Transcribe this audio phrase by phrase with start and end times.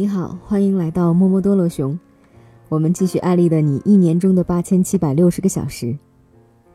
[0.00, 2.00] 你好，欢迎来到摸摸多乐熊。
[2.70, 5.94] 我们继续艾丽的你一年中的八千七百六十个小时，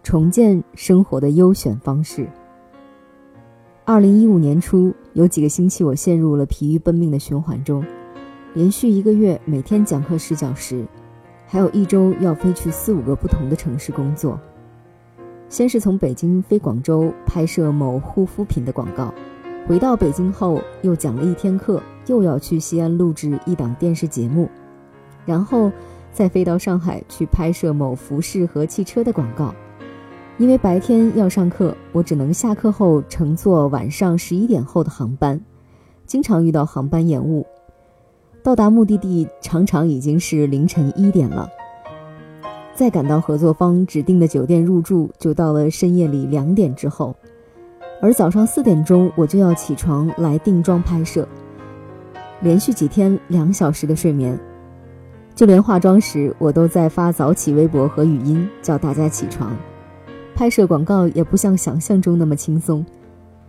[0.03, 2.29] 重建生活的优选方式。
[3.83, 7.83] 二零一五年初，有几个星期我陷入了疲于奔命的循环中，
[8.53, 10.85] 连续一个月每天讲课十小时，
[11.47, 14.39] 还有一周要飞去四五个不同的城市工作。
[15.49, 19.11] 先是从北京飞广州拍摄某护肤品的广告，
[19.67, 21.81] 回到北京后又讲了一天课。
[22.07, 24.47] 又要去西安录制一档电视节目，
[25.25, 25.71] 然后
[26.13, 29.51] 再飞到上海去拍摄某服饰和汽车的广告。
[30.37, 35.41] 因为白天要上课，我只能下课后乘坐晚上十一点后的航班，
[36.05, 37.43] 经常遇到航班延误，
[38.43, 41.49] 到达目的地常常已经是凌晨一点了。
[42.75, 47.15] 再赶到合作方指定的酒店入住，就到了深夜里两点之后，
[48.01, 51.27] 而早上四点钟我就要起床来定妆拍摄。
[52.41, 54.37] 连续几天两小时的睡眠，
[55.33, 59.55] 就连化妆时我都在发早起微博和语音叫大家起床。
[60.35, 62.85] 拍摄广告也不像想象中那么轻松，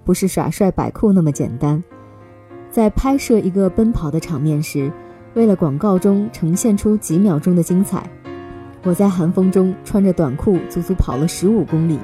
[0.05, 1.83] 不是耍帅摆酷那么简单。
[2.71, 4.91] 在拍摄一个奔跑的场面时，
[5.35, 8.09] 为了广告中呈现出几秒钟的精彩，
[8.85, 11.99] 我在寒风中穿着短裤足足跑了十五公里。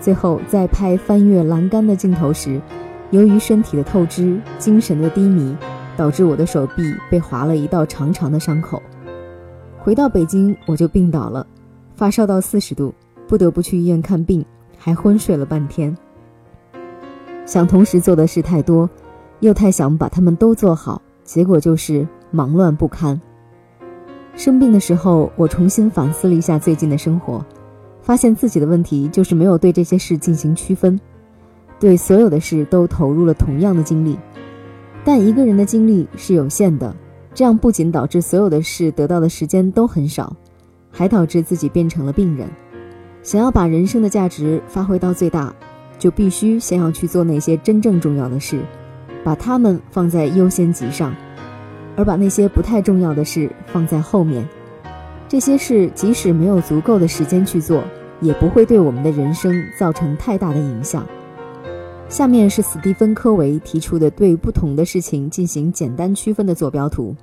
[0.00, 2.60] 最后在拍翻越栏杆的镜头时，
[3.10, 5.56] 由于身体的透支、精神的低迷。
[5.96, 8.82] 导致我的手臂被划了一道长长的伤口。
[9.78, 11.46] 回到北京，我就病倒了，
[11.94, 12.92] 发烧到四十度，
[13.26, 14.44] 不得不去医院看病，
[14.76, 15.96] 还昏睡了半天。
[17.46, 18.90] 想同时做的事太多，
[19.40, 23.18] 又太想把它们都做好，结果就是忙乱不堪。
[24.34, 27.42] 生病的时候，我重新反思了一下最近的生活，
[28.06, 30.96] 发现自己的问题就是没有对这些事进行区分，
[31.80, 34.16] 对所有的事都投入了同样的精力。
[35.04, 36.94] 但一个人的精力是有限的，
[37.34, 40.36] 这样不仅导致所有的事得到的时间都很少，
[40.92, 42.48] 还导致自己变成了病人。
[43.24, 45.52] 想要把人生的价值发挥到最大，
[45.98, 48.60] 就必须先要去做那些真正重要的事，
[49.24, 51.12] 把它们放在优先级上，
[51.96, 54.48] 而把那些不太重要的事放在后面。
[55.28, 57.82] 这些事即使没有足够的时间去做，
[58.20, 61.06] 也不会对我们的人生造成太大的影响。
[62.08, 67.14] 下面是斯蒂芬·科维提出的对不同的事情进行简单区分的坐标图。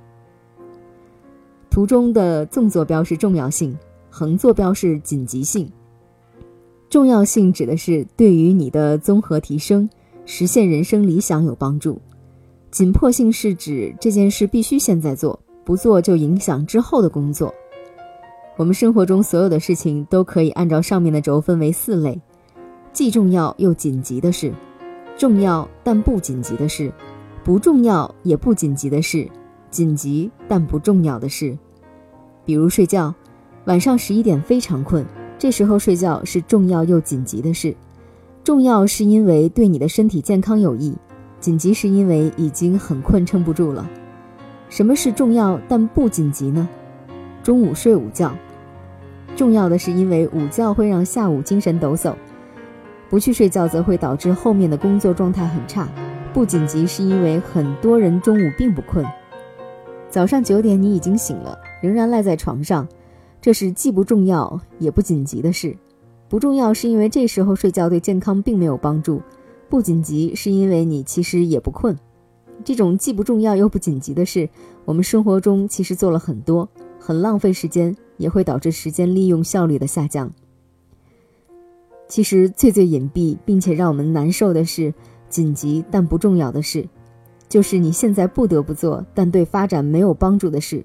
[1.70, 3.76] 图中的纵坐标是重要性，
[4.10, 5.72] 横坐标是紧急性。
[6.90, 9.88] 重要性指的是对于你的综合提升、
[10.26, 11.94] 实现人生理想有帮助；
[12.70, 17.52] 紧迫性是指这件事必须现在做，不做就影响之后的工作。
[18.56, 22.20] 我们生活中所有的事情都可以按照上面的轴分为四类：
[22.92, 24.52] 既重要又紧急的事。
[25.16, 26.92] 重要但不紧急的事，
[27.42, 29.28] 不重要也不紧急的事，
[29.70, 31.56] 紧急但不重要的事，
[32.44, 33.12] 比如睡觉。
[33.64, 35.04] 晚上十一点非常困，
[35.38, 37.74] 这时候睡觉是重要又紧急的事。
[38.44, 40.94] 重要是因为对你的身体健康有益，
[41.40, 43.88] 紧急是因为已经很困撑不住了。
[44.68, 46.68] 什么是重要但不紧急呢？
[47.44, 48.34] 中午睡午觉，
[49.36, 52.14] 重要的是因为午觉会让下午精神抖擞。
[53.10, 55.86] 不去睡觉则会导致后面的工作状态很差。
[56.32, 59.04] 不紧急是因为很多人中午并不困。
[60.08, 62.88] 早上九点你已经醒了，仍然赖在床上，
[63.42, 65.76] 这是既不重要也不紧急的事。
[66.30, 69.20] 不重要是因为这时候睡觉对健康并没有帮助。
[69.68, 71.94] 不紧急是因为你其实也不困。
[72.64, 74.48] 这种既不重要又不紧急的事，
[74.86, 76.66] 我们生活中其实做了很多，
[77.06, 80.32] 很浪费时间，也会导致时间利用效率的下降。
[82.08, 84.94] 其实最最隐蔽并且让我们难受的是，
[85.28, 86.88] 紧急但不重要的事，
[87.46, 90.82] 就是你现在不得不做但对发展没有帮助的事。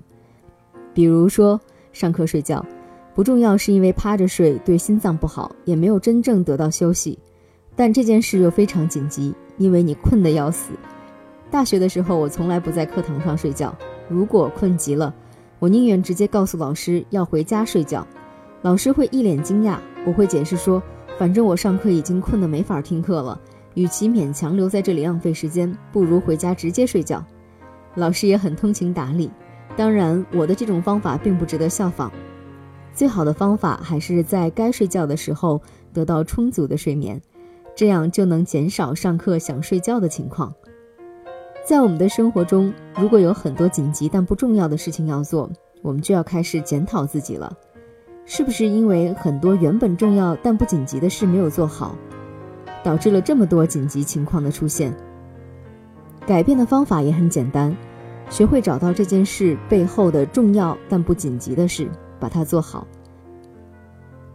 [0.94, 1.57] 比如说
[1.94, 2.66] 上课睡觉，
[3.16, 7.18] 不重要是因为趴着睡对心脏不好，也没有真正得到休息。
[7.78, 10.74] 但这件事又非常紧急，因为你困得要死。
[11.50, 13.74] 大学的时候，我从来不在课堂上睡觉，
[14.10, 15.16] 如果困极了，
[15.59, 18.07] 我宁愿直接告诉老师要回家睡觉。
[18.61, 20.81] 老师会一脸惊讶，我会解释说。
[21.17, 23.38] 反正我上课已经困得没法听课了，
[23.73, 27.21] 与其勉强留在这里浪费时间，不如回家直接睡觉。
[27.95, 29.29] 老师也很通情达理，
[29.75, 32.09] 当然我的这种方法并不值得效仿。
[32.94, 35.61] 最好的方法还是在该睡觉的时候
[35.91, 37.21] 得到充足的睡眠，
[37.75, 40.53] 这样就能减少上课想睡觉的情况。
[41.69, 45.48] 在我们的生活中，如果有很多紧急但不重要的事情要做，
[45.83, 47.56] 我们就要开始检讨自己了。
[48.25, 51.95] 是不是因为很多原本重要但不紧急的事没有做好，
[52.83, 54.92] 导致了这么多紧急情况的出现？
[56.25, 57.77] 改变的方法也很简单，
[58.31, 61.88] 学会找到这件事背后的重要但不紧急的事，
[62.19, 62.88] 把它做好。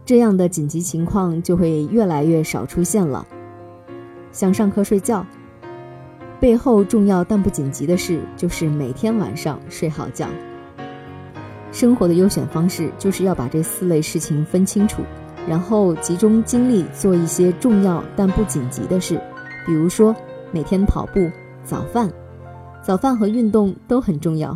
[0.05, 3.27] 这样的紧急情况就会越来越少出现了。
[4.31, 5.25] 想上课睡觉，
[6.45, 10.29] 背后重要但不紧急的事就是每天晚上睡好觉。
[11.71, 15.01] 生活的优选方式就是要把这四类事情分清楚，
[15.49, 19.19] 然后集中精力做一些重要但不紧急的事，
[19.65, 20.15] 比如说
[20.51, 21.31] 每天跑步、
[21.63, 22.07] 早饭。
[22.79, 24.55] 早饭和运动都很重要，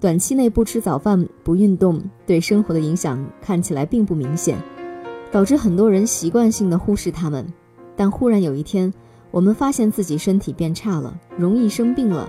[0.00, 4.56] 短期内不吃早饭、不运动，对生活的影响看起来并不明显，
[5.30, 7.46] 导致很多人习惯性的忽视它们。
[7.94, 8.90] 但忽然有一天，
[9.30, 12.28] 我们发现自己身体变差了，容易生病了，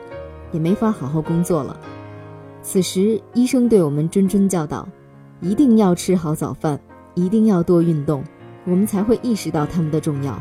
[0.51, 1.79] 也没法好好工作了。
[2.61, 4.87] 此时，医生对我们谆谆教导：
[5.39, 6.79] 一定要吃好早饭，
[7.15, 8.21] 一定要多运动，
[8.65, 10.37] 我们才会意识到它们的重要。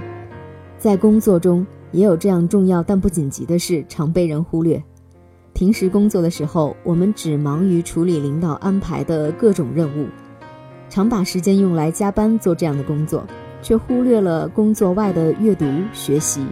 [0.77, 4.83] 在工作中，也有这样重要但不紧急的事，常被人忽略。
[5.53, 10.09] 平时工作的时候，我们只忙于处理领导安排的各种任务，
[10.89, 13.25] 常把时间用来加班做这样的工作。
[13.63, 16.45] 却忽略了工作外的阅读学习，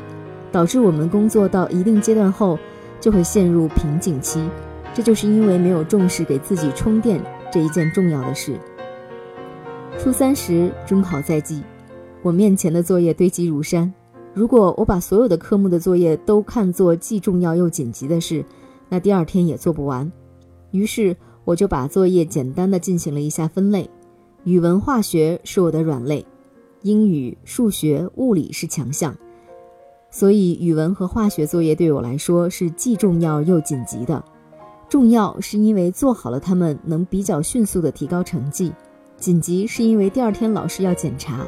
[0.51, 2.59] 导致我们工作到一定阶段后
[3.01, 4.49] 就会陷入瓶颈期。
[4.95, 7.21] 这就是因为没有重视给自己充电
[7.53, 8.59] 这一件重要的事。
[9.99, 11.63] 初三时，中考在即，
[12.23, 13.93] 我面前的作业堆积如山。
[14.33, 18.45] 如果我把所有的科目的作业都看作既重要又紧急的事，
[18.89, 20.11] 那第二天也做不完。
[20.71, 23.89] 于是，我就把作业简单的进行了一下分类：
[24.45, 26.25] 语文、化学是我的软肋。
[26.87, 29.13] 英语、数学、物理是强项，
[30.09, 34.25] 所以语文和化学作业对我来说是既重要又紧急的。
[34.89, 38.71] 重要是因为做好了，它们能比较迅速的提高成绩；
[39.17, 41.45] 紧急是因为第二天老师要检查。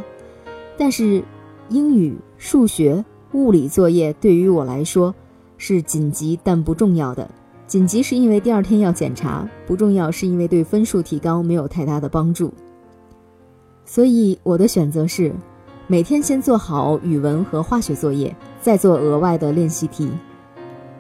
[0.77, 1.23] 但是，
[1.69, 3.05] 英语、数学、
[3.35, 5.15] 物理作业对于我来说
[5.57, 7.31] 是紧急但不重要的。
[7.69, 12.53] 紧急是因为第二天要检查，不重要是因为对分数提高没有太大的帮助。
[13.89, 15.33] 所以我的选择是，
[15.87, 20.11] 每天先做好语文和化学作业，再做额外的练习题。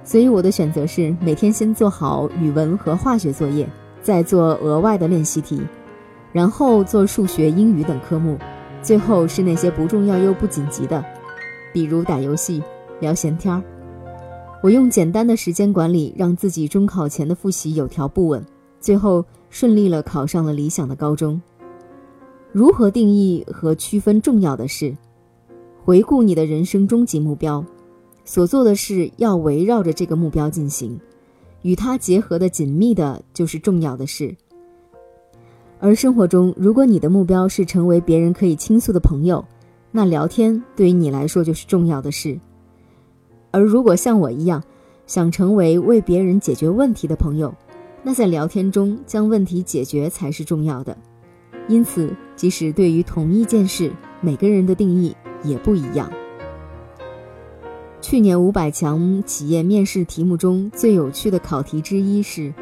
[0.03, 3.69] 所以我的选择是，每天先做好语文和化学作业，
[4.01, 5.61] 再做额外的练习题，
[6.33, 8.39] 然后做数学、英语等科目，
[8.81, 11.05] 最后是那些不重要又不紧急的，
[11.75, 12.63] 比如打游戏、
[13.01, 13.63] 聊闲天儿。
[14.63, 18.43] 我用简单的时间管理，让自己中考前的复习有条不紊，
[18.81, 21.39] 最后顺利了考上了理想的高中。
[22.59, 24.93] 如何定义和区分重要的事？
[25.85, 27.65] 回顾你的人生终极目标，
[28.25, 30.99] 所做的事要围绕着这个目标进行，
[31.63, 34.35] 与它结合的紧密的就是重要的事。
[35.79, 39.45] 而生活中，如果你的目标是成为别人可以倾诉的朋友，
[39.93, 42.37] 那聊天对于你来说就是重要的事。
[43.53, 44.61] 而如果像我一样，
[45.07, 47.55] 想成为为别人解决问题的朋友，
[48.03, 50.99] 那在聊天中将问题解决才是重要的。
[51.69, 53.91] 因此，即使对于同一件事，
[54.21, 56.09] 每个人的定义也不一样。
[58.01, 62.55] 去年五百强企业面试题目中最有趣的考题之一是：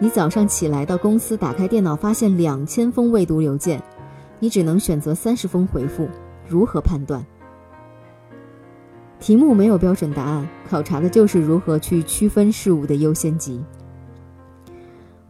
[0.00, 3.80] 你早上起来到公司，打开电脑，发现两千封未读邮件，
[4.40, 6.08] 你只能选择三十封回复，
[6.48, 7.24] 如何判断？
[9.20, 13.62] 题目没有标准答案，考察的就是如何去区分事物的优先级。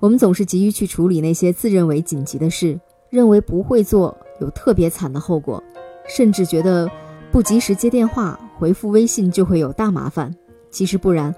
[0.01, 2.81] 我们总是急于去处理那些自认为紧急的事。
[3.11, 5.63] 认为不会做有特别惨的后果，
[6.07, 6.91] 甚至觉得
[7.33, 10.35] 不及时接电话、回复微信就会有大麻烦。
[10.71, 11.35] 其实不然，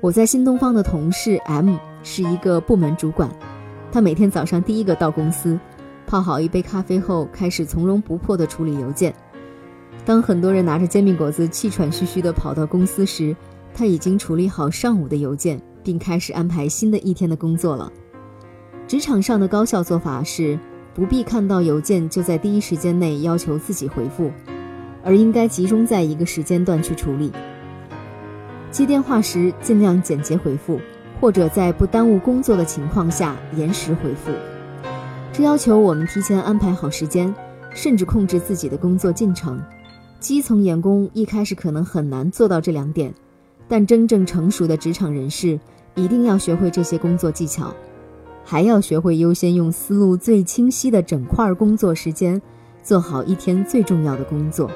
[0.00, 3.30] 我在新东方的同事 M 是一个部门主管，
[3.92, 5.58] 他每天早上第一个到公司，
[6.06, 9.14] 泡好一杯咖啡后，开始从容不迫地处理邮件。
[10.06, 13.36] 当很多人拿着煎饼果子气喘吁吁地跑到公司时，
[13.74, 17.92] 他已经处理好上午的邮件，并开始安排新的一天的工作了。
[18.88, 20.58] 职场上的高效做法是。
[20.94, 24.30] 不必看到邮件就在第一时间内要求自己回复，
[25.04, 27.32] 而应该集中在一个时间段去处理。
[28.70, 30.80] 接电话时尽量简洁回复，
[31.20, 34.32] 或者在不耽误工作的情况下延时回复。
[35.32, 37.34] 这要求我们提前安排好时间，
[37.72, 39.62] 甚至控制自己的工作进程。
[40.18, 43.14] 基层员工一开始可能很难做到这两点，
[43.68, 45.58] 但真正成熟的职场人士
[45.94, 47.74] 一定要学会这些工作技巧。
[48.50, 52.42] 还要学会优先用思路最清晰的整块工作时间，
[52.82, 54.68] 做好一天最重要的工作。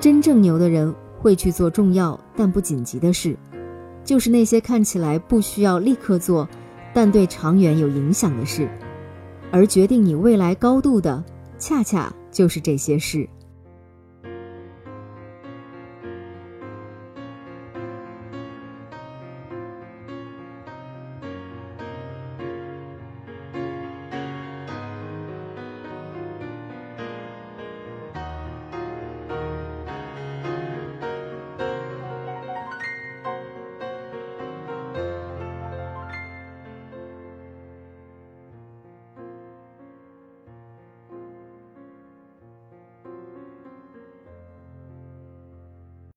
[0.00, 3.36] 真正牛的人会去做重要但不紧急的事，
[4.04, 6.48] 就是那些看起来不需要立刻做，
[6.92, 8.68] 但对长远有影响的事。
[9.52, 11.22] 而决定你未来高度的，
[11.60, 13.28] 恰恰就是这些事。